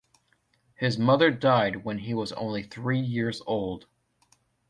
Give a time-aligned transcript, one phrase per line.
[0.73, 3.85] His mother died when he was only three years old.